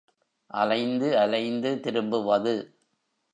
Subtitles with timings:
[0.51, 2.55] அலைந்து அலைந்து திரும்புவது.